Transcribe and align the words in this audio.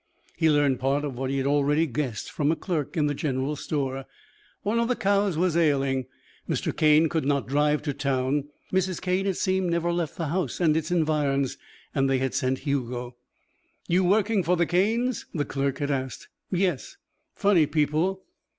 He 0.35 0.49
learned 0.49 0.79
part 0.79 1.05
of 1.05 1.13
what 1.15 1.29
he 1.29 1.37
had 1.37 1.45
already 1.45 1.85
guessed 1.85 2.31
from 2.31 2.51
a 2.51 2.55
clerk 2.55 2.97
in 2.97 3.05
the 3.05 3.13
general 3.13 3.55
store. 3.55 4.05
One 4.63 4.79
of 4.79 4.87
the 4.87 4.95
cows 4.95 5.37
was 5.37 5.55
ailing. 5.55 6.07
Mr. 6.49 6.75
Cane 6.75 7.07
could 7.07 7.23
not 7.23 7.47
drive 7.47 7.83
to 7.83 7.93
town 7.93 8.45
(Mrs. 8.73 8.99
Cane, 8.99 9.27
it 9.27 9.37
seemed, 9.37 9.69
never 9.69 9.93
left 9.93 10.17
the 10.17 10.29
house 10.29 10.59
and 10.59 10.75
its 10.75 10.89
environs) 10.89 11.55
and 11.93 12.09
they 12.09 12.17
had 12.17 12.33
sent 12.33 12.65
Hugo. 12.65 13.15
"You 13.87 14.03
working 14.03 14.41
for 14.41 14.57
the 14.57 14.65
Canes?" 14.65 15.27
the 15.35 15.45
clerk 15.45 15.77
had 15.77 15.91
asked. 15.91 16.29
"Yes." 16.49 16.97
"Funny 17.35 17.67
people." 17.67 18.23